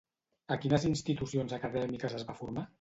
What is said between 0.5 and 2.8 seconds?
A quines institucions acadèmiques es va formar?